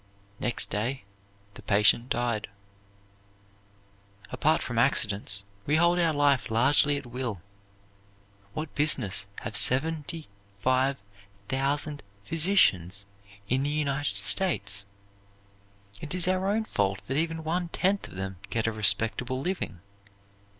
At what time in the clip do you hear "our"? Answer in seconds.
5.99-6.11, 16.27-16.47